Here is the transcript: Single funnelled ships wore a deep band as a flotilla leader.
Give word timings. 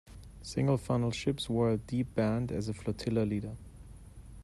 Single 0.41 0.79
funnelled 0.79 1.13
ships 1.13 1.47
wore 1.47 1.69
a 1.69 1.77
deep 1.77 2.15
band 2.15 2.51
as 2.51 2.67
a 2.67 2.73
flotilla 2.73 3.19
leader. 3.23 3.55